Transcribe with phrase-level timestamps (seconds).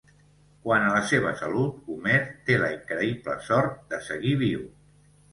[0.67, 2.15] Quant a la seva salut, Homer
[2.47, 4.65] té la increïble sort de seguir viu.